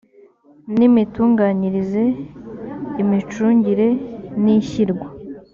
n 0.77 0.79
imitunganyirize 0.87 2.03
imicungire 3.01 3.87
n 4.43 4.45
ishyirwa 4.57 5.07